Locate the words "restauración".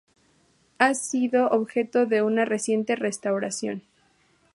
2.95-3.83